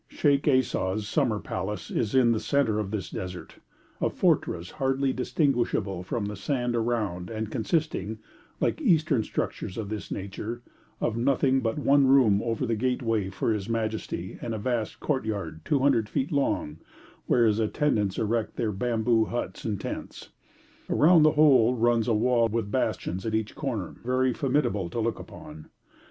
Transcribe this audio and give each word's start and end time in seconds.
Sheikh 0.09 0.47
Esau's 0.47 1.07
summer 1.07 1.37
palace 1.39 1.91
is 1.91 2.15
in 2.15 2.31
the 2.31 2.39
centre 2.39 2.79
of 2.79 2.89
this 2.89 3.07
desert 3.11 3.57
a 4.01 4.09
fortress 4.09 4.71
hardly 4.71 5.13
distinguishable 5.13 6.01
from 6.01 6.25
the 6.25 6.35
sand 6.35 6.75
around, 6.75 7.29
and 7.29 7.51
consisting, 7.51 8.17
like 8.59 8.81
Eastern 8.81 9.21
structures 9.23 9.77
of 9.77 9.89
this 9.89 10.09
nature, 10.09 10.63
of 10.99 11.17
nothing 11.17 11.59
but 11.61 11.77
one 11.77 12.07
room 12.07 12.41
over 12.43 12.65
the 12.65 12.75
gateway 12.75 13.29
for 13.29 13.53
his 13.53 13.69
majesty, 13.69 14.39
and 14.41 14.55
a 14.55 14.57
vast 14.57 14.99
courtyard 14.99 15.61
200 15.65 16.09
feet 16.09 16.31
long, 16.31 16.79
where 17.27 17.45
his 17.45 17.59
attendants 17.59 18.17
erect 18.17 18.55
their 18.55 18.71
bamboo 18.71 19.25
huts 19.25 19.65
and 19.65 19.79
tents. 19.79 20.29
Around 20.89 21.21
the 21.21 21.33
whole 21.33 21.75
runs 21.75 22.07
a 22.07 22.15
wall 22.15 22.47
with 22.47 22.71
bastions 22.71 23.23
at 23.23 23.35
each 23.35 23.53
corner, 23.53 23.93
very 24.03 24.33
formidable 24.33 24.89
to 24.89 24.99
look 24.99 25.19
upon. 25.19 25.67